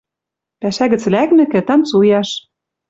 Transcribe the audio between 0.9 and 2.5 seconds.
гӹц лӓкмӹкӹ, танцуяш.